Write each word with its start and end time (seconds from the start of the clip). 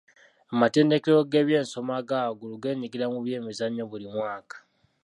Amatendekero 0.53 1.19
g'ebyensoma 1.31 1.93
aga 1.99 2.17
waggulu 2.25 2.55
geenyigira 2.63 3.05
mu 3.13 3.19
by'emizannyo 3.25 3.83
buli 3.91 4.07
mwaka. 4.15 4.55